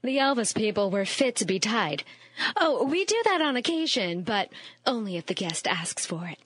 [0.00, 2.04] The Elvis people were fit to be tied.
[2.56, 4.48] Oh, we do that on occasion, but
[4.86, 6.38] only if the guest asks for it.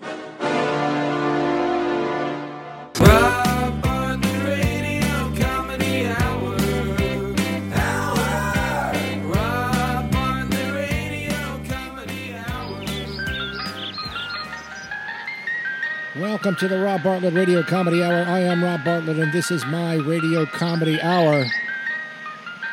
[16.16, 18.24] Welcome to the Rob Bartlett Radio Comedy Hour.
[18.26, 21.44] I am Rob Bartlett, and this is my Radio Comedy Hour.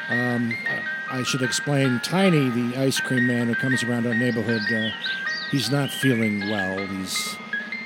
[0.09, 0.55] Um,
[1.11, 4.89] I should explain Tiny, the ice cream man who comes around our neighborhood, uh,
[5.51, 6.85] he's not feeling well.
[6.87, 7.35] He's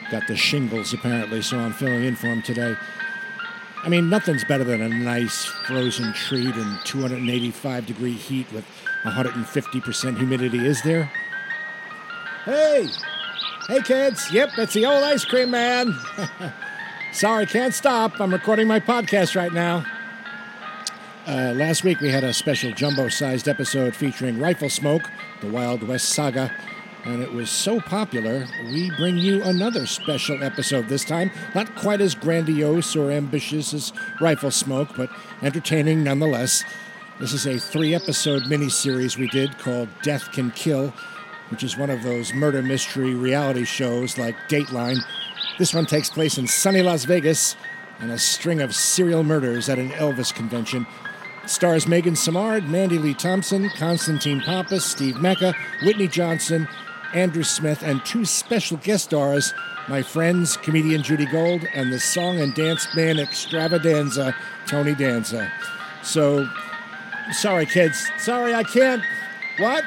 [0.09, 2.75] got the shingles, apparently, so I'm filling in for him today.
[3.83, 8.65] I mean, nothing's better than a nice frozen treat in 285 degree heat with
[9.03, 11.11] 150% humidity, is there?
[12.45, 12.87] Hey!
[13.67, 14.31] Hey, kids.
[14.31, 15.93] Yep, that's the old ice cream man.
[17.13, 18.19] Sorry, can't stop.
[18.19, 19.85] I'm recording my podcast right now.
[21.25, 25.09] Uh, last week we had a special jumbo sized episode featuring Rifle Smoke,
[25.39, 26.51] the Wild West saga,
[27.05, 31.31] and it was so popular, we bring you another special episode this time.
[31.55, 35.09] Not quite as grandiose or ambitious as Rifle Smoke, but
[35.41, 36.65] entertaining nonetheless.
[37.21, 40.93] This is a three episode miniseries we did called Death Can Kill,
[41.51, 44.99] which is one of those murder mystery reality shows like Dateline.
[45.57, 47.55] This one takes place in sunny Las Vegas
[47.99, 50.85] and a string of serial murders at an Elvis convention.
[51.45, 56.67] Stars Megan Samard, Mandy Lee Thompson, Constantine Pappas, Steve Mecca, Whitney Johnson,
[57.13, 59.53] Andrew Smith, and two special guest stars,
[59.89, 64.33] my friends, comedian Judy Gold, and the song and dance man extravaganza,
[64.67, 65.51] Tony Danza.
[66.01, 66.47] So,
[67.31, 68.07] sorry, kids.
[68.17, 69.03] Sorry, I can't.
[69.59, 69.83] What?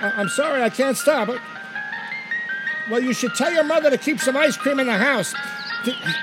[0.00, 1.30] I- I'm sorry, I can't stop.
[2.90, 5.32] Well, you should tell your mother to keep some ice cream in the house.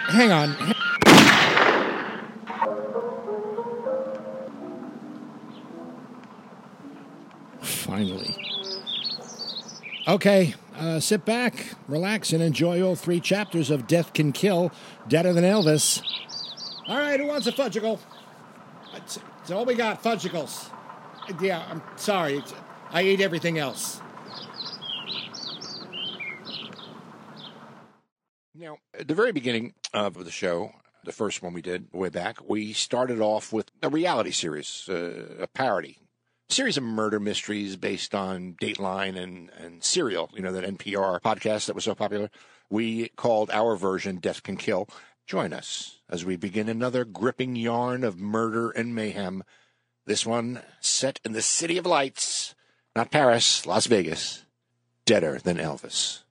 [0.10, 0.56] Hang on.
[10.12, 14.70] Okay, uh, sit back, relax, and enjoy all three chapters of Death Can Kill,
[15.08, 16.04] Deader Than Elvis.
[16.86, 17.98] All right, who wants a fudgicle?
[18.92, 20.70] That's, that's all we got, fudgicles.
[21.40, 22.40] Yeah, I'm sorry.
[22.40, 22.54] It's-
[22.90, 24.02] I eat everything else.
[28.54, 30.74] Now, at the very beginning of the show,
[31.06, 35.38] the first one we did way back, we started off with a reality series, uh,
[35.40, 36.00] a parody
[36.52, 41.68] series of murder mysteries based on Dateline and, and Serial, you know, that NPR podcast
[41.68, 42.30] that was so popular.
[42.70, 44.88] We called our version Death Can Kill.
[45.26, 49.44] Join us as we begin another gripping yarn of murder and mayhem.
[50.06, 52.54] This one set in the City of Lights,
[52.96, 54.44] not Paris, Las Vegas,
[55.06, 56.24] deader than Elvis.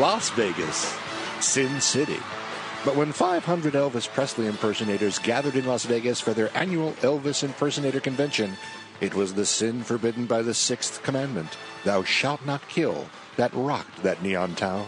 [0.00, 0.98] Las Vegas,
[1.40, 2.16] Sin City.
[2.86, 8.00] But when 500 Elvis Presley impersonators gathered in Las Vegas for their annual Elvis Impersonator
[8.00, 8.56] Convention,
[9.02, 14.02] it was the sin forbidden by the sixth commandment, Thou shalt not kill, that rocked
[14.02, 14.86] that neon town.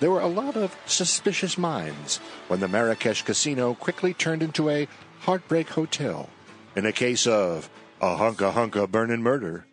[0.00, 2.16] There were a lot of suspicious minds
[2.48, 4.88] when the Marrakesh casino quickly turned into a
[5.20, 6.28] heartbreak hotel
[6.74, 7.70] in a case of
[8.00, 9.66] a hunka hunka burning murder,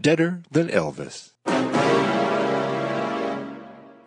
[0.00, 1.32] deader than Elvis.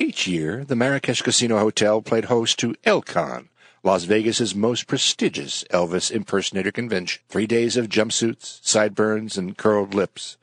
[0.02, 3.50] Each year, the Marrakesh Casino Hotel played host to ElCon,
[3.84, 7.22] Las Vegas's most prestigious Elvis impersonator convention.
[7.30, 10.38] Three days of jumpsuits, sideburns, and curled lips.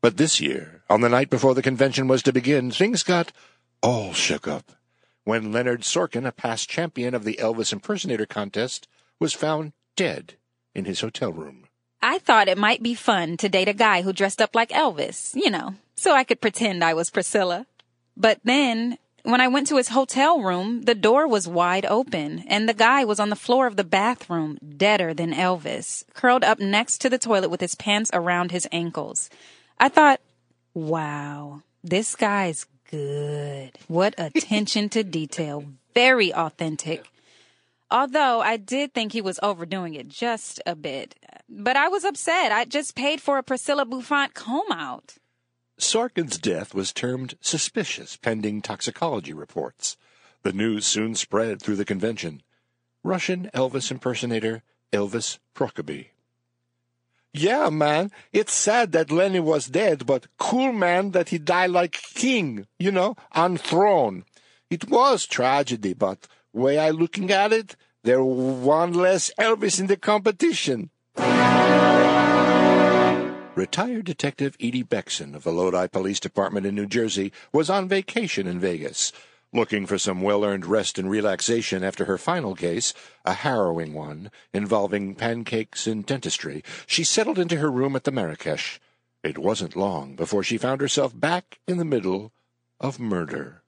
[0.00, 3.30] But this year, on the night before the convention was to begin, things got
[3.84, 4.72] all shook up
[5.22, 8.88] when Leonard Sorkin, a past champion of the Elvis impersonator contest,
[9.20, 10.34] was found dead
[10.74, 11.68] in his hotel room.
[12.02, 15.36] I thought it might be fun to date a guy who dressed up like Elvis,
[15.36, 17.66] you know, so I could pretend I was Priscilla.
[18.16, 22.68] But then, when I went to his hotel room, the door was wide open and
[22.68, 26.98] the guy was on the floor of the bathroom, deader than Elvis, curled up next
[26.98, 29.30] to the toilet with his pants around his ankles.
[29.80, 30.20] I thought,
[30.74, 33.72] wow, this guy's good.
[33.88, 35.64] What attention to detail.
[35.94, 37.06] Very authentic.
[37.90, 41.14] Although I did think he was overdoing it just a bit.
[41.48, 42.52] But I was upset.
[42.52, 45.14] I just paid for a Priscilla bouffant comb out.
[45.78, 49.96] Sorkin's death was termed suspicious pending toxicology reports.
[50.42, 52.42] The news soon spread through the convention.
[53.02, 54.62] Russian Elvis impersonator
[54.92, 56.10] Elvis Prokoby.
[57.32, 61.92] Yeah, man, it's sad that Lenny was dead, but cool, man, that he died like
[62.14, 64.24] king, you know, on throne.
[64.70, 67.74] It was tragedy, but way I looking at it,
[68.04, 70.90] there one less Elvis in the competition.
[73.56, 78.48] Retired Detective Edie Beckson of the Lodi Police Department in New Jersey was on vacation
[78.48, 79.12] in Vegas,
[79.52, 82.92] looking for some well earned rest and relaxation after her final case,
[83.24, 86.64] a harrowing one involving pancakes and dentistry.
[86.84, 88.80] She settled into her room at the Marrakesh.
[89.22, 92.32] It wasn't long before she found herself back in the middle
[92.80, 93.62] of murder.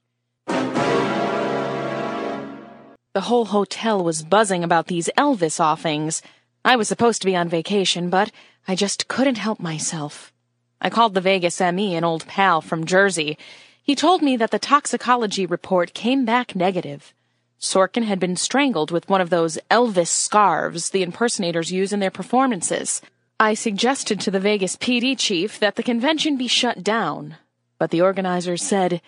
[3.15, 6.23] The whole hotel was buzzing about these Elvis offings.
[6.65, 8.33] I was supposed to be on vacation, but
[8.69, 10.33] I just couldn't help myself.
[10.81, 13.39] I called the Vegas ME, an old pal from Jersey.
[13.83, 17.15] He told me that the toxicology report came back negative.
[17.61, 22.11] Sorkin had been strangled with one of those Elvis scarves the impersonators use in their
[22.11, 23.01] performances.
[23.39, 27.37] I suggested to the Vegas PD chief that the convention be shut down,
[27.79, 29.01] but the organizers said,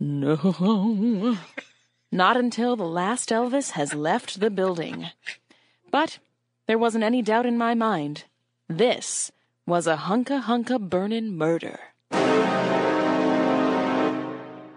[0.00, 1.36] no.
[2.12, 5.08] Not until the last Elvis has left the building.
[5.90, 6.18] But
[6.66, 8.24] there wasn't any doubt in my mind.
[8.68, 9.32] This
[9.66, 11.78] was a hunka hunka burnin' murder.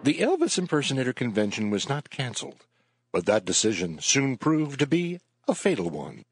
[0.03, 2.65] The Elvis Impersonator Convention was not canceled,
[3.11, 6.23] but that decision soon proved to be a fatal one.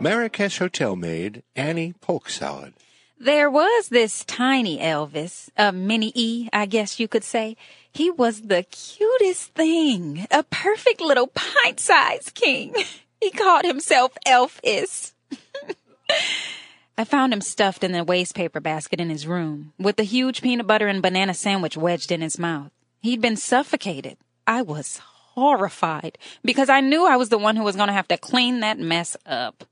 [0.00, 2.74] Marrakesh hotel maid Annie Polk Salad
[3.16, 7.56] There was this tiny Elvis, a mini E, I guess you could say.
[7.92, 12.74] He was the cutest thing, a perfect little pint-sized king.
[13.20, 15.12] He called himself Elvis.
[16.98, 20.66] I found him stuffed in a wastepaper basket in his room, with a huge peanut
[20.66, 22.70] butter and banana sandwich wedged in his mouth.
[23.02, 24.16] He'd been suffocated.
[24.46, 25.00] I was
[25.34, 28.60] horrified because I knew I was the one who was going to have to clean
[28.60, 29.64] that mess up.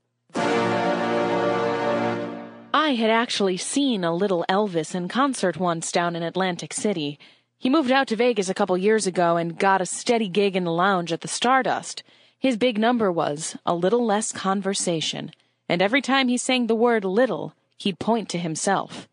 [2.73, 7.17] I had actually seen a little Elvis in concert once down in Atlantic City.
[7.57, 10.65] He moved out to Vegas a couple years ago and got a steady gig in
[10.65, 12.03] the lounge at the Stardust.
[12.45, 15.31] His big number was a little less conversation,
[15.67, 19.07] and every time he sang the word little, he'd point to himself.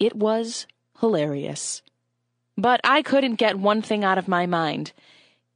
[0.00, 0.66] It was
[1.00, 1.82] hilarious.
[2.56, 4.94] But I couldn't get one thing out of my mind.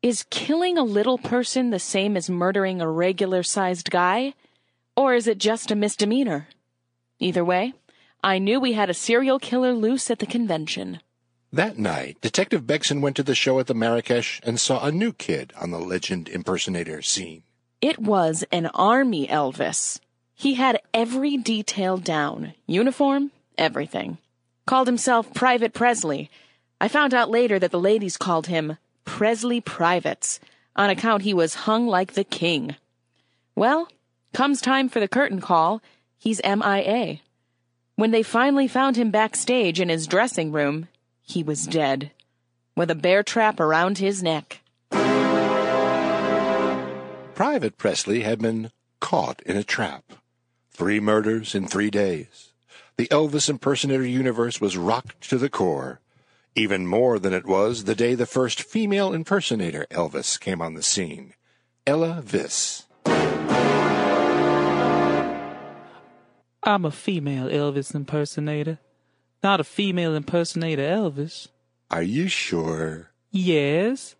[0.02, 4.34] Is killing a little person the same as murdering a regular sized guy?
[4.94, 6.48] Or is it just a misdemeanor?
[7.18, 7.72] Either way,
[8.22, 11.00] I knew we had a serial killer loose at the convention.
[11.52, 15.12] That night, Detective Beckson went to the show at the Marrakesh and saw a new
[15.12, 17.42] kid on the legend impersonator scene.
[17.80, 19.98] It was an army Elvis.
[20.32, 24.18] He had every detail down uniform, everything.
[24.64, 26.30] Called himself Private Presley.
[26.80, 30.38] I found out later that the ladies called him Presley Privates,
[30.76, 32.76] on account he was hung like the king.
[33.56, 33.88] Well,
[34.32, 35.82] comes time for the curtain call,
[36.16, 37.18] he's MIA.
[37.96, 40.86] When they finally found him backstage in his dressing room,
[41.30, 42.10] he was dead,
[42.76, 44.60] with a bear trap around his neck.
[47.34, 50.04] Private Presley had been caught in a trap.
[50.70, 52.52] Three murders in three days.
[52.96, 56.00] The Elvis impersonator universe was rocked to the core,
[56.54, 60.82] even more than it was the day the first female impersonator Elvis came on the
[60.82, 61.32] scene,
[61.86, 62.86] Ella Viss.
[66.62, 68.78] I'm a female Elvis impersonator,
[69.42, 71.48] not a female impersonator Elvis.
[71.90, 73.10] Are you sure?
[73.30, 74.14] Yes,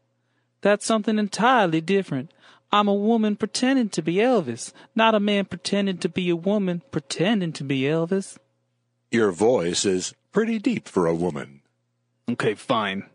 [0.61, 2.33] that's something entirely different.
[2.73, 6.83] I'm a woman pretending to be Elvis, not a man pretending to be a woman
[6.91, 8.39] pretending to be Elvis.
[9.11, 11.63] Your voice is pretty deep for a woman.
[12.29, 13.07] Okay, fine.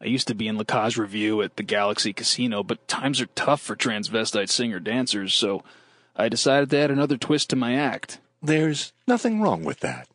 [0.00, 3.26] I used to be in La Cage Review at the Galaxy Casino, but times are
[3.26, 5.62] tough for transvestite singer dancers, so
[6.16, 8.18] I decided to add another twist to my act.
[8.42, 10.08] There's nothing wrong with that.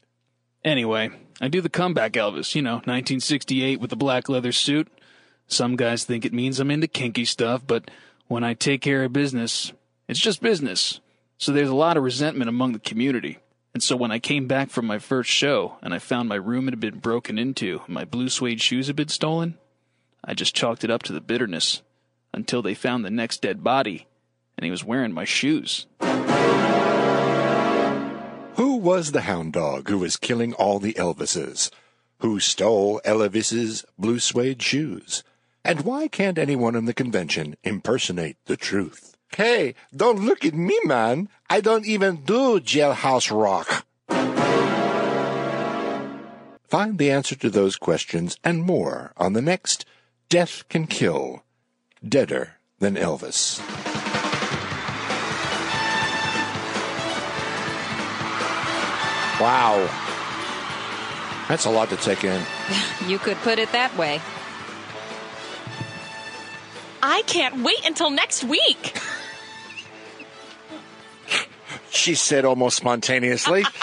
[0.63, 1.09] Anyway,
[1.41, 4.87] I do the comeback Elvis, you know, 1968 with the black leather suit.
[5.47, 7.91] Some guys think it means I'm into kinky stuff, but
[8.27, 9.73] when I take care of business,
[10.07, 11.01] it's just business.
[11.37, 13.39] So there's a lot of resentment among the community.
[13.73, 16.65] And so when I came back from my first show and I found my room
[16.65, 19.57] had been broken into and my blue suede shoes had been stolen,
[20.23, 21.81] I just chalked it up to the bitterness
[22.33, 24.07] until they found the next dead body
[24.57, 25.87] and he was wearing my shoes.
[28.83, 31.71] Was the hound dog who was killing all the Elvises?
[32.17, 35.23] Who stole Ella Viss's blue suede shoes?
[35.63, 39.15] And why can't anyone in the convention impersonate the truth?
[39.37, 41.29] Hey, don't look at me, man.
[41.49, 43.85] I don't even do jailhouse rock.
[46.67, 49.85] Find the answer to those questions and more on the next
[50.27, 51.45] Death Can Kill
[52.05, 53.61] Deader Than Elvis.
[59.43, 59.89] Wow.
[61.49, 62.41] That's a lot to take in.
[63.07, 64.21] You could put it that way.
[67.01, 68.97] I can't wait until next week.
[71.89, 73.65] she said almost spontaneously.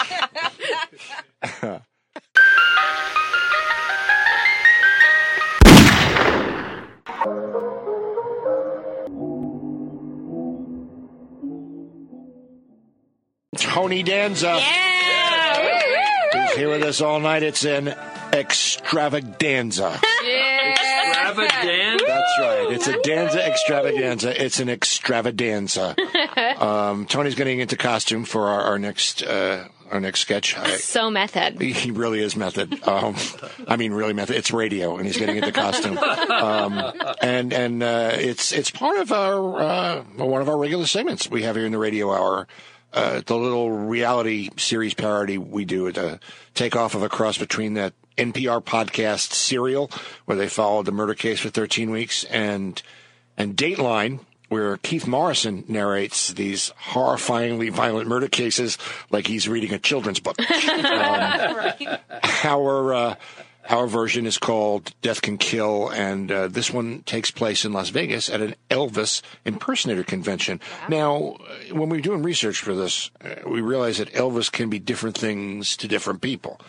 [13.57, 14.59] Tony Danza.
[14.59, 14.90] He's
[16.55, 17.43] here with us all night.
[17.43, 17.93] It's an
[18.33, 19.99] extravaganza.
[20.21, 22.05] Extravaganza.
[22.07, 22.67] That's right.
[22.71, 24.43] It's a danza extravaganza.
[24.43, 25.95] It's an extravaganza.
[26.61, 30.57] Um, Tony's getting into costume for our, our next uh, our next sketch.
[30.57, 31.59] I, So method.
[31.61, 32.87] he really is method.
[32.87, 33.15] Um,
[33.67, 34.35] I mean, really method.
[34.37, 35.97] It's radio, and he's getting into costume.
[35.97, 41.29] Um, and and uh, it's it's part of our uh, one of our regular segments
[41.29, 42.47] we have here in the radio hour.
[42.93, 46.19] Uh, the little reality series parody we do at a
[46.53, 49.89] takeoff of a cross between that NPR podcast Serial,
[50.25, 52.81] where they followed the murder case for 13 weeks, and
[53.37, 54.19] and Dateline,
[54.49, 58.77] where Keith Morrison narrates these horrifyingly violent murder cases
[59.09, 60.35] like he's reading a children's book.
[60.81, 61.97] Um,
[62.43, 63.15] Our uh,
[63.69, 67.89] our version is called Death Can Kill, and uh, this one takes place in Las
[67.89, 70.59] Vegas at an Elvis impersonator convention.
[70.89, 71.37] Now,
[71.69, 74.79] uh, when we were doing research for this, uh, we realized that Elvis can be
[74.79, 76.59] different things to different people.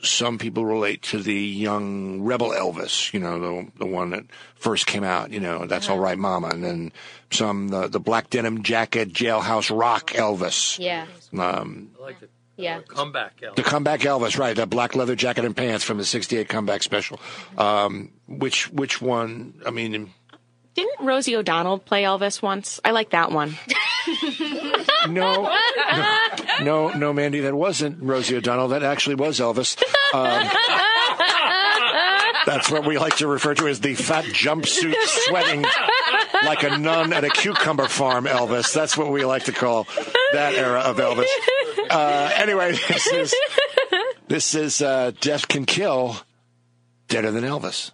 [0.00, 4.86] Some people relate to the young rebel Elvis, you know, the the one that first
[4.86, 6.92] came out, you know, that's all right, mama, and then
[7.32, 11.06] some the the black denim jacket, jailhouse rock Elvis, Yeah.
[11.36, 12.28] um, I like the
[12.58, 12.80] Yeah.
[12.80, 13.40] comeback.
[13.42, 13.54] Al.
[13.54, 14.54] the comeback Elvis, right?
[14.56, 17.20] That black leather jacket and pants from the '68 comeback special.
[17.56, 19.54] Um, which which one?
[19.64, 20.12] I mean,
[20.74, 22.80] Didn't Rosie O'Donnell play Elvis once?
[22.84, 23.56] I like that one.
[25.08, 25.42] no,
[25.92, 26.28] no,
[26.62, 28.68] no, no, Mandy, that wasn't Rosie O'Donnell.
[28.68, 29.80] That actually was Elvis.
[30.14, 30.48] Um,
[32.46, 35.64] that's what we like to refer to as the fat jumpsuit sweating
[36.44, 38.72] like a nun at a cucumber farm Elvis.
[38.72, 39.86] That's what we like to call
[40.32, 41.26] that era of Elvis.
[41.90, 43.34] Uh, anyway, this is
[44.28, 46.16] this is uh, Death Can Kill,
[47.08, 47.92] Deader Than Elvis.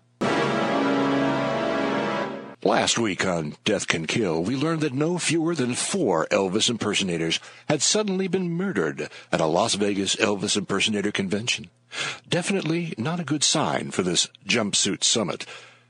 [2.65, 7.39] Last week on Death Can Kill, we learned that no fewer than four Elvis impersonators
[7.69, 11.69] had suddenly been murdered at a Las Vegas Elvis impersonator convention.
[12.27, 15.45] Definitely not a good sign for this jumpsuit summit.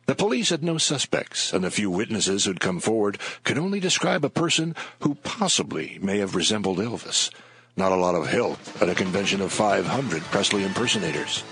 [0.06, 4.24] The police had no suspects, and the few witnesses who'd come forward could only describe
[4.24, 7.30] a person who possibly may have resembled Elvis.
[7.76, 11.42] Not a lot of help at a convention of 500 Presley impersonators.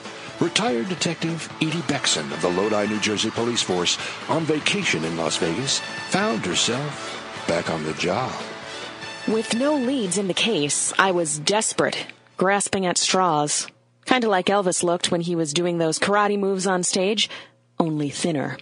[0.40, 3.98] Retired Detective Edie Beckson of the Lodi, New Jersey Police Force,
[4.28, 8.32] on vacation in Las Vegas, found herself back on the job.
[9.28, 13.66] With no leads in the case, I was desperate, grasping at straws.
[14.04, 17.30] Kinda like Elvis looked when he was doing those karate moves on stage,
[17.78, 18.58] only thinner.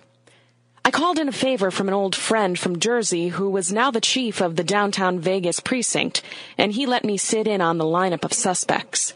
[0.84, 4.00] I called in a favor from an old friend from Jersey who was now the
[4.00, 6.22] chief of the downtown Vegas precinct,
[6.56, 9.14] and he let me sit in on the lineup of suspects.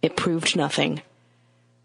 [0.00, 1.02] It proved nothing.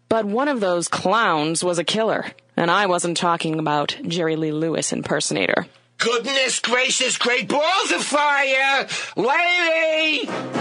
[0.08, 4.52] But one of those clowns was a killer, and I wasn't talking about Jerry Lee
[4.52, 5.66] Lewis impersonator.
[5.98, 8.88] Goodness gracious, great balls of fire!
[9.16, 10.57] Lady!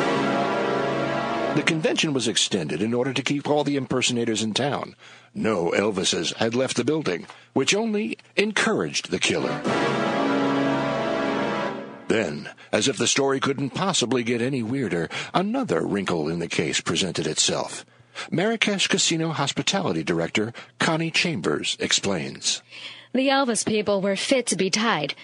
[1.58, 4.96] The convention was extended in order to keep all the impersonators in town.
[5.34, 9.60] No Elvises had left the building, which only encouraged the killer.
[12.10, 16.80] Then, as if the story couldn't possibly get any weirder, another wrinkle in the case
[16.80, 17.84] presented itself.
[18.30, 22.62] Marrakesh Casino Hospitality Director Connie Chambers explains.
[23.14, 25.16] The Elvis people were fit to be tied.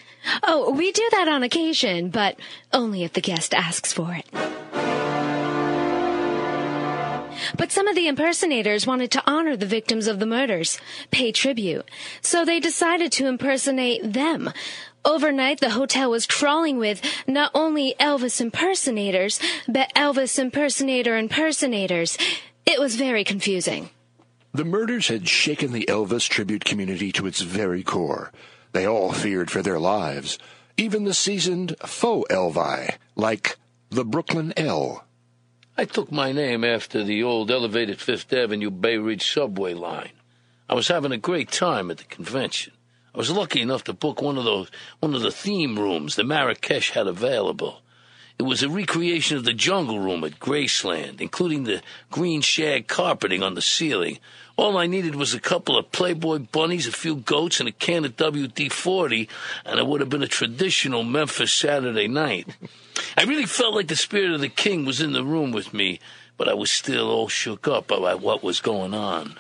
[0.42, 2.40] Oh, we do that on occasion, but
[2.74, 5.03] only if the guest asks for it.
[7.58, 10.80] But some of the impersonators wanted to honor the victims of the murders,
[11.12, 11.90] pay tribute,
[12.22, 14.52] so they decided to impersonate them.
[15.06, 22.18] Overnight, the hotel was crawling with not only Elvis impersonators, but Elvis impersonator impersonators.
[22.66, 23.90] It was very confusing.
[24.54, 28.32] The murders had shaken the Elvis tribute community to its very core.
[28.72, 30.38] They all feared for their lives.
[30.78, 33.58] Even the seasoned faux Elvi, like
[33.90, 35.06] the Brooklyn L.
[35.76, 40.12] I took my name after the old elevated Fifth Avenue Bay Ridge subway line.
[40.70, 42.74] I was having a great time at the convention.
[43.16, 46.28] I was lucky enough to book one of those one of the theme rooms that
[46.28, 47.82] Marrakesh had available.
[48.38, 53.42] It was a recreation of the jungle room at Graceland, including the green shag carpeting
[53.42, 54.20] on the ceiling.
[54.56, 58.06] All I needed was a couple of Playboy bunnies, a few goats, and a can
[58.06, 59.28] of WD-40,
[59.66, 62.48] and it would have been a traditional Memphis Saturday night.
[63.18, 66.00] I really felt like the spirit of the king was in the room with me,
[66.38, 69.40] but I was still all shook up about what was going on.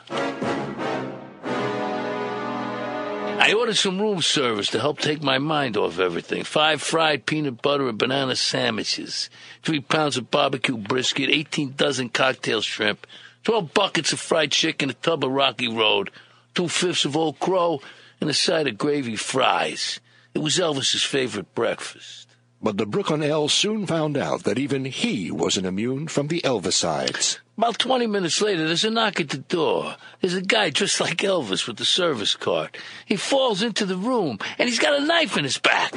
[3.43, 6.45] I ordered some room service to help take my mind off everything.
[6.45, 9.29] Five fried peanut butter and banana sandwiches,
[9.63, 13.05] three pounds of barbecue brisket, 18 dozen cocktail shrimp,
[13.43, 16.09] 12 buckets of fried chicken, a tub of Rocky Road,
[16.55, 17.81] two fifths of Old Crow,
[18.21, 19.99] and a side of gravy fries.
[20.33, 22.22] It was Elvis's favorite breakfast.
[22.63, 27.39] But the Brooklyn L soon found out that even he wasn't immune from the Elvisides.
[27.57, 29.97] About 20 minutes later, there's a knock at the door.
[30.21, 32.77] There's a guy dressed like Elvis with the service cart.
[33.05, 35.91] He falls into the room, and he's got a knife in his back.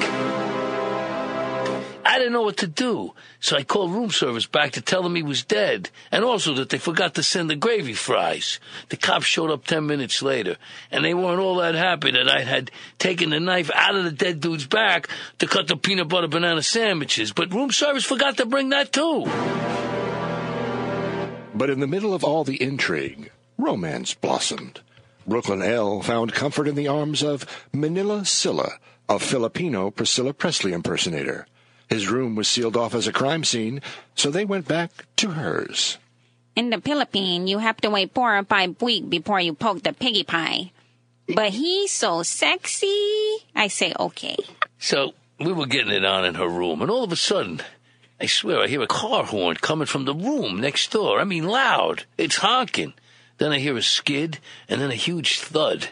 [2.07, 5.15] I didn't know what to do, so I called room service back to tell them
[5.15, 8.61] he was dead, and also that they forgot to send the gravy fries.
[8.87, 10.55] The cops showed up 10 minutes later,
[10.89, 14.11] and they weren't all that happy that I had taken the knife out of the
[14.11, 15.09] dead dude's back
[15.39, 19.25] to cut the peanut butter banana sandwiches, but room service forgot to bring that too.
[21.53, 24.79] But in the middle of all the intrigue, romance blossomed.
[25.27, 31.47] Brooklyn L found comfort in the arms of Manila Silla, a Filipino Priscilla Presley impersonator.
[31.89, 33.81] His room was sealed off as a crime scene,
[34.15, 35.97] so they went back to hers.
[36.55, 39.93] In the Philippines, you have to wait four or five weeks before you poke the
[39.93, 40.71] piggy pie.
[41.33, 43.37] But he's so sexy.
[43.55, 44.37] I say okay.
[44.79, 47.61] So we were getting it on in her room, and all of a sudden,
[48.19, 51.19] I swear I hear a car horn coming from the room next door.
[51.19, 52.05] I mean, loud.
[52.17, 52.93] It's honking.
[53.37, 55.89] Then I hear a skid, and then a huge thud.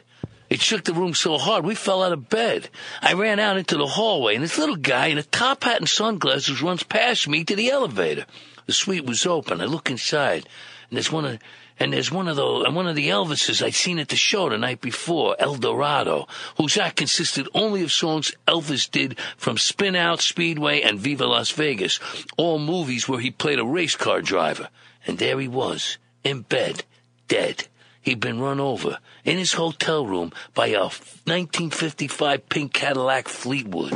[0.49, 2.69] It shook the room so hard we fell out of bed.
[3.01, 5.89] I ran out into the hallway, and this little guy in a top hat and
[5.89, 8.25] sunglasses runs past me to the elevator.
[8.65, 9.61] The suite was open.
[9.61, 10.47] I look inside,
[10.89, 11.39] and there's one of
[11.77, 14.49] and there's one of the and one of the Elvises I'd seen at the show
[14.49, 19.95] the night before, El Dorado, whose act consisted only of songs Elvis did from Spin
[19.95, 21.99] Out, Speedway, and Viva Las Vegas,
[22.37, 24.69] all movies where he played a race car driver.
[25.05, 26.83] And there he was, in bed,
[27.27, 27.67] dead.
[28.05, 33.93] He'd been run over in his hotel room by a 1955 pink Cadillac Fleetwood.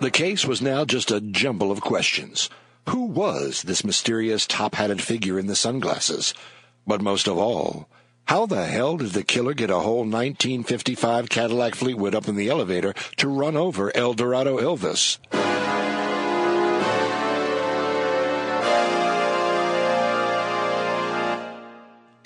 [0.00, 2.48] The case was now just a jumble of questions.
[2.88, 6.32] Who was this mysterious top-hatted figure in the sunglasses?
[6.86, 7.90] But most of all,
[8.24, 12.48] how the hell did the killer get a whole 1955 Cadillac Fleetwood up in the
[12.48, 15.18] elevator to run over El Dorado Elvis?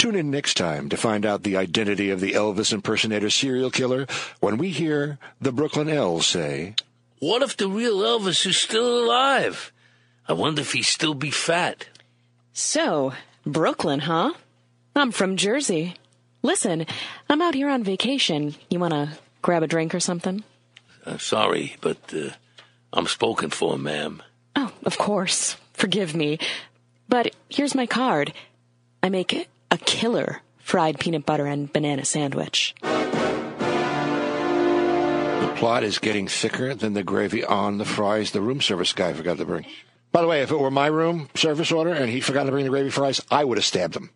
[0.03, 4.09] Tune in next time to find out the identity of the Elvis impersonator serial killer
[4.41, 6.75] when we hear the Brooklyn L say,
[7.21, 9.71] What if the real Elvis is still alive?
[10.27, 11.87] I wonder if he'd still be fat.
[12.53, 13.13] So,
[13.47, 14.33] Brooklyn, huh?
[14.97, 15.95] I'm from Jersey.
[16.43, 16.85] Listen,
[17.31, 18.57] I'm out here on vacation.
[18.71, 19.11] You want to
[19.41, 20.43] grab a drink or something?
[21.07, 22.31] Uh, sorry, but uh,
[22.93, 24.21] I'm spoken for, ma'am.
[24.57, 25.57] Oh, of course.
[25.75, 26.41] Forgive me.
[27.09, 28.33] But here's my card.
[29.01, 32.75] I make a killer fried peanut butter and banana sandwich.
[32.83, 32.89] The
[35.57, 39.39] plot is getting thicker than the gravy on the fries the room service guy forgot
[39.39, 39.65] to bring.
[40.13, 42.65] By the way, if it were my room service order and he forgot to bring
[42.65, 44.11] the gravy fries, I would have stabbed him.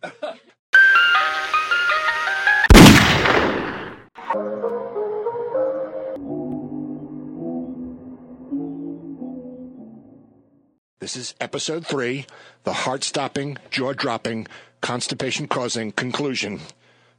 [10.99, 12.25] This is episode three,
[12.65, 14.45] the heart stopping, jaw dropping,
[14.81, 16.59] constipation causing conclusion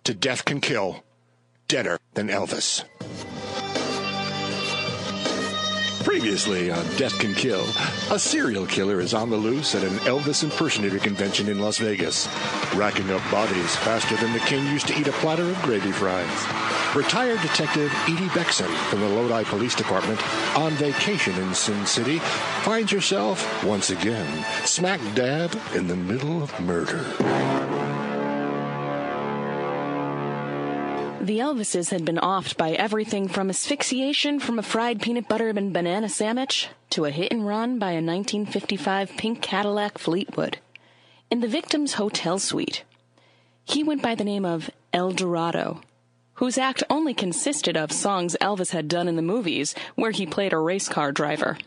[0.04, 1.02] to Death Can Kill,
[1.68, 2.84] Deader Than Elvis.
[6.04, 7.64] Previously on Death Can Kill,
[8.10, 12.26] a serial killer is on the loose at an Elvis impersonator convention in Las Vegas,
[12.74, 16.77] racking up bodies faster than the king used to eat a platter of gravy fries.
[16.94, 20.20] Retired Detective Edie Beckson from the Lodi Police Department,
[20.56, 22.18] on vacation in Sin City,
[22.62, 27.04] finds herself, once again, smack dab in the middle of murder.
[31.20, 35.74] The Elvises had been offed by everything from asphyxiation from a fried peanut butter and
[35.74, 40.56] banana sandwich to a hit and run by a 1955 pink Cadillac Fleetwood.
[41.30, 42.82] In the victim's hotel suite,
[43.66, 45.82] he went by the name of El Dorado,
[46.38, 50.52] whose act only consisted of songs Elvis had done in the movies where he played
[50.52, 51.58] a race car driver.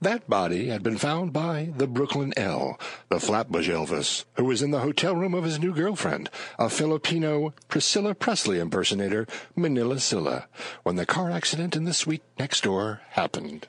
[0.00, 4.72] That body had been found by the Brooklyn L, the Flatbush Elvis, who was in
[4.72, 10.48] the hotel room of his new girlfriend, a Filipino Priscilla Presley impersonator, Manila Silla,
[10.82, 13.68] when the car accident in the suite next door happened.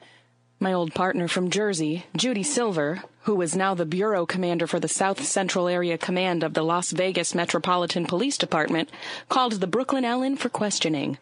[0.64, 4.88] My old partner from Jersey, Judy Silver, who was now the bureau commander for the
[4.88, 8.90] South Central Area Command of the Las Vegas Metropolitan Police Department,
[9.28, 11.18] called the Brooklyn in for questioning.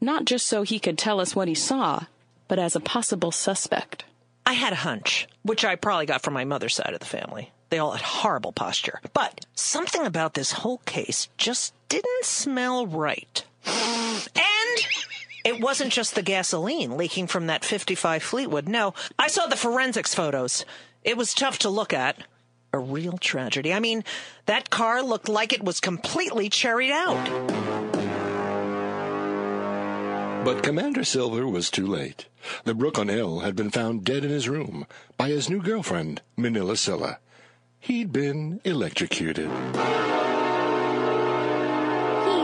[0.00, 2.04] Not just so he could tell us what he saw,
[2.46, 4.04] but as a possible suspect.
[4.46, 7.50] I had a hunch, which I probably got from my mother's side of the family.
[7.70, 9.00] They all had horrible posture.
[9.12, 13.44] But something about this whole case just didn't smell right.
[15.46, 18.68] And it wasn't just the gasoline leaking from that 55 Fleetwood.
[18.68, 20.64] No, I saw the forensics photos.
[21.04, 22.18] It was tough to look at.
[22.72, 23.72] A real tragedy.
[23.72, 24.02] I mean,
[24.46, 27.24] that car looked like it was completely cherried out.
[30.44, 32.26] But Commander Silver was too late.
[32.64, 34.84] The Brooklyn L had been found dead in his room
[35.16, 37.20] by his new girlfriend, Manila Silla.
[37.78, 39.48] He'd been electrocuted.
[39.48, 39.52] He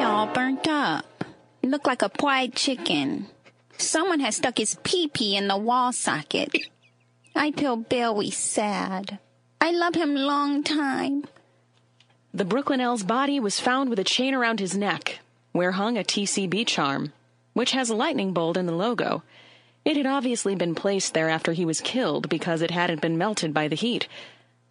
[0.03, 1.05] all burnt up.
[1.63, 3.29] Looked like a fried chicken.
[3.79, 6.55] Someone has stuck his pee-pee in the wall socket.
[7.35, 9.19] I feel very sad.
[9.61, 11.25] I love him long time.
[12.35, 15.21] The Brooklyn L's body was found with a chain around his neck,
[15.53, 17.13] where hung a TCB charm,
[17.53, 19.23] which has a lightning bolt in the logo.
[19.85, 23.55] It had obviously been placed there after he was killed because it hadn't been melted
[23.55, 24.09] by the heat.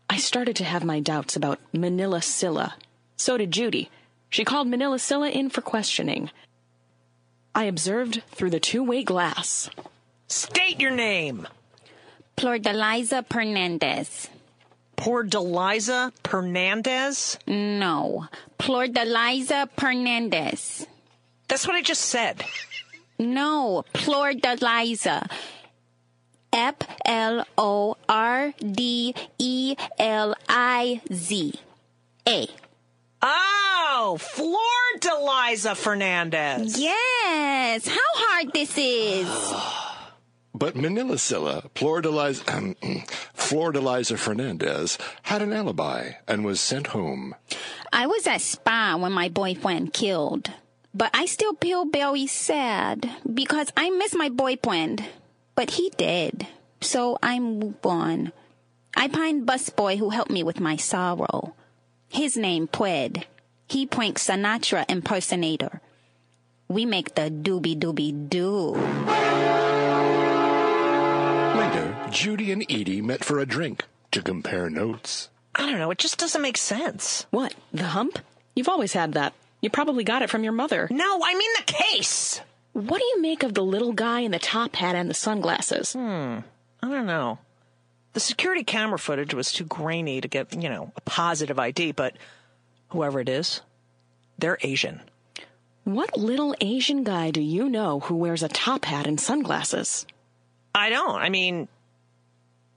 [0.10, 2.76] I started to have my doubts about Manila Silla.
[3.16, 3.90] So did Judy.
[4.30, 6.30] She called Manila Silla in for questioning.
[7.54, 9.70] I observed through the two-way glass.
[10.28, 11.48] State your name.
[12.38, 14.30] Plordeliza Hernandez.
[14.96, 17.38] Poor Deliza Hernandez?
[17.48, 18.28] No.
[18.58, 20.88] Plordeliza Hernandez.
[21.48, 22.46] That's what I just said.
[23.20, 23.84] No.
[23.94, 25.30] Plordeliza.
[26.54, 31.60] F L O R D E L I Z.
[32.28, 32.48] A.
[33.22, 36.80] Oh, Flor Deliza Fernandez.
[36.80, 37.88] Yes.
[37.88, 39.28] How hard this is.
[40.54, 42.44] But Manila Silla, Flordeliza,
[43.36, 47.34] Flordeliza Fernandez, had an alibi and was sent home.
[47.92, 50.52] I was at spa when my boyfriend killed.
[50.94, 55.04] But I still feel very sad because I miss my boyfriend.
[55.56, 56.46] But he did.
[56.82, 58.32] So I move on.
[58.96, 61.56] I find busboy who helped me with my sorrow.
[62.12, 63.24] His name Pwed.
[63.70, 65.80] He prank Sinatra impersonator.
[66.68, 68.74] We make the doobie doobie doo.
[71.58, 75.30] Later, Judy and Edie met for a drink to compare notes.
[75.56, 75.92] I don't know.
[75.92, 77.26] It just doesn't make sense.
[77.32, 77.56] What?
[77.74, 78.20] The hump?
[78.56, 79.34] You've always had that.
[79.62, 80.90] You probably got it from your mother.
[80.92, 82.42] No, I mean the case.
[82.74, 85.94] What do you make of the little guy in the top hat and the sunglasses?
[85.94, 86.40] Hmm.
[86.84, 87.40] I don't know.
[88.14, 92.16] The security camera footage was too grainy to get, you know, a positive ID, but
[92.90, 93.62] whoever it is,
[94.38, 95.02] they're Asian.
[95.84, 100.06] What little Asian guy do you know who wears a top hat and sunglasses?
[100.76, 101.16] I don't.
[101.16, 101.68] I mean,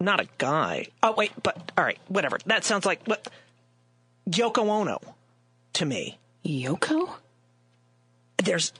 [0.00, 0.86] not a guy.
[1.02, 2.38] Oh, wait, but all right, whatever.
[2.46, 3.28] That sounds like what
[4.28, 4.98] Yoko Ono
[5.74, 6.18] to me.
[6.44, 7.10] Yoko?
[8.42, 8.72] There's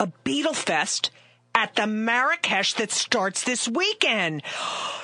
[0.00, 1.10] a Beatle Fest
[1.58, 4.44] at the Marrakesh that starts this weekend.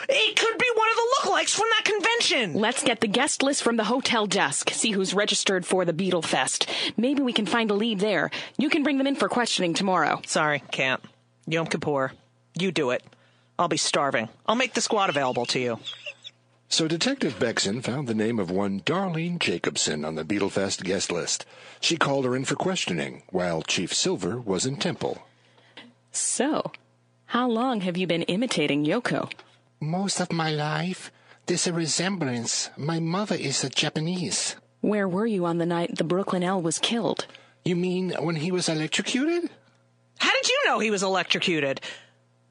[0.08, 2.54] It could be one of the lookalikes from that convention.
[2.54, 6.24] Let's get the guest list from the hotel desk, see who's registered for the Beatle
[6.24, 6.70] Fest.
[6.96, 8.30] Maybe we can find a lead there.
[8.56, 10.22] You can bring them in for questioning tomorrow.
[10.26, 11.02] Sorry, can't.
[11.48, 12.12] Yom Kippur.
[12.56, 13.02] You do it.
[13.58, 14.28] I'll be starving.
[14.46, 15.80] I'll make the squad available to you.
[16.68, 21.46] So Detective Beckson found the name of one Darlene Jacobson on the Beatlefest guest list.
[21.80, 25.26] She called her in for questioning, while Chief Silver was in Temple.
[26.14, 26.70] So,
[27.26, 29.32] how long have you been imitating Yoko?
[29.80, 31.10] Most of my life,
[31.46, 32.70] there's a resemblance.
[32.76, 34.54] My mother is a Japanese.
[34.80, 37.26] Where were you on the night the Brooklyn L was killed?
[37.64, 39.50] You mean when he was electrocuted?
[40.18, 41.80] How did you know he was electrocuted?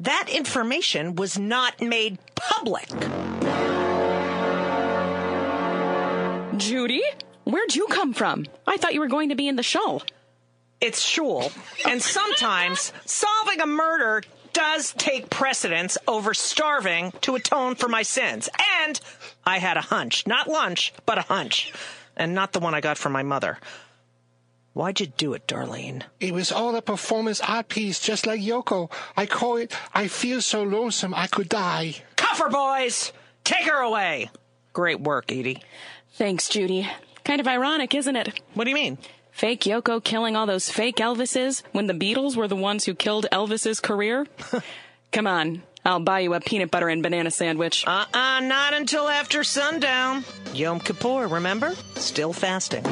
[0.02, 2.89] That information was not made public.
[6.58, 7.04] Judy?
[7.45, 8.45] Where'd you come from?
[8.67, 10.02] I thought you were going to be in the show.
[10.84, 11.50] It's Shul,
[11.88, 18.50] and sometimes solving a murder does take precedence over starving to atone for my sins.
[18.84, 19.00] And
[19.46, 20.28] I had a hunch.
[20.28, 21.72] Not lunch, but a hunch.
[22.17, 23.60] And not the one I got from my mother.
[24.74, 26.04] Why'd you do it, Darlene?
[26.19, 28.91] It was all a performance art piece, just like Yoko.
[29.15, 31.96] I call it I Feel So Lonesome I Could Die.
[32.17, 33.13] Cuffer boys!
[33.46, 34.30] Take her away!
[34.74, 35.63] Great work, Edie.
[36.15, 36.89] Thanks, Judy.
[37.24, 38.41] Kind of ironic, isn't it?
[38.54, 38.98] What do you mean?
[39.34, 43.26] Fake Yoko killing all those fake Elvises when the Beatles were the ones who killed
[43.32, 44.28] Elvis's career?
[45.12, 47.84] Come on, I'll buy you a peanut butter and banana sandwich.
[47.86, 50.24] Uh uh, not until after sundown.
[50.54, 51.74] Yom Kippur, remember?
[51.96, 52.86] Still fasting.
[52.86, 52.91] A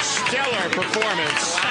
[0.00, 1.61] stellar performance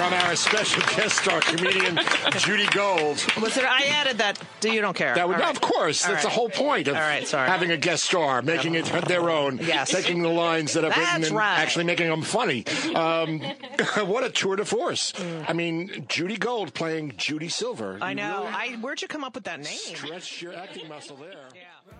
[0.00, 1.98] from our special guest star comedian
[2.38, 3.22] Judy Gold.
[3.40, 3.64] Was it?
[3.64, 4.38] I added that.
[4.60, 5.14] Do you don't care?
[5.14, 5.54] That would, All right.
[5.54, 6.30] of course, All that's right.
[6.30, 7.48] the whole point of All right, sorry.
[7.48, 9.90] having a guest star, making it their own, Yes.
[9.90, 11.58] taking the lines that I've written and right.
[11.58, 12.64] actually making them funny.
[12.94, 13.40] Um,
[14.06, 15.12] what a tour de force!
[15.12, 15.44] Mm.
[15.48, 17.98] I mean, Judy Gold playing Judy Silver.
[18.00, 18.44] I know.
[18.44, 19.66] really I where'd you come up with that name?
[19.76, 21.48] Stretch your acting muscle there.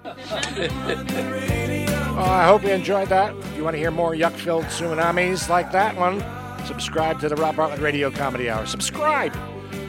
[2.13, 3.35] Oh, I hope you enjoyed that.
[3.35, 6.23] If you want to hear more yuck-filled tsunamis like that one,
[6.67, 8.67] subscribe to the Rob Bartlett Radio Comedy Hour.
[8.67, 9.37] Subscribe.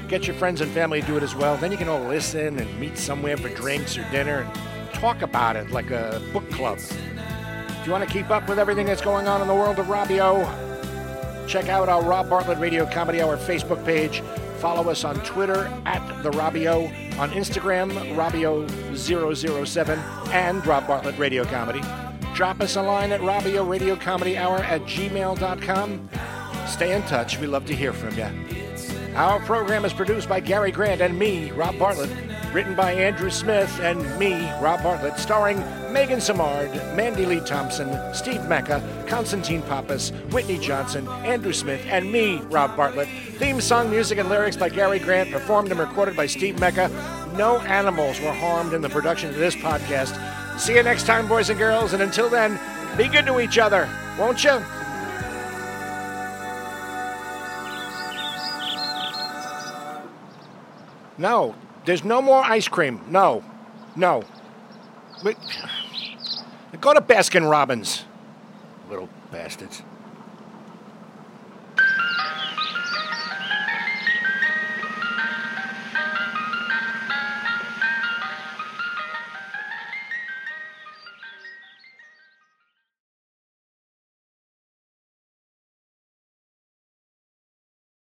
[0.08, 1.58] Get your friends and family to do it as well.
[1.58, 5.56] Then you can all listen and meet somewhere for drinks or dinner and talk about
[5.56, 6.80] it like a book club.
[6.80, 9.88] If you want to keep up with everything that's going on in the world of
[9.88, 10.46] Robbio,
[11.48, 14.22] check out our Rob Bartlett Radio Comedy Hour Facebook page.
[14.60, 16.86] Follow us on Twitter at The Robbio,
[17.18, 19.98] on Instagram, Robbio007,
[20.32, 21.82] and Rob Bartlett Radio Comedy.
[22.36, 26.10] Drop us a line at Robbio Radio Comedy Hour at gmail.com.
[26.72, 27.38] Stay in touch.
[27.38, 28.28] We love to hear from you.
[29.16, 32.10] Our program is produced by Gary Grant and me, Rob Bartlett.
[32.54, 35.20] Written by Andrew Smith and me, Rob Bartlett.
[35.20, 35.60] Starring
[35.92, 42.38] Megan Samard, Mandy Lee Thompson, Steve Mecca, Constantine Pappas, Whitney Johnson, Andrew Smith, and me,
[42.50, 43.10] Rob Bartlett.
[43.36, 46.90] Theme song, music, and lyrics by Gary Grant, performed and recorded by Steve Mecca.
[47.38, 50.18] No animals were harmed in the production of this podcast.
[50.58, 52.58] See you next time, boys and girls, and until then,
[52.98, 54.62] be good to each other, won't you?
[61.22, 61.54] No,
[61.86, 63.00] there's no more ice cream.
[63.08, 63.44] No,
[63.96, 64.24] no.
[65.24, 65.38] Wait.
[66.80, 68.06] Go to Baskin Robbins,
[68.90, 69.84] little bastards.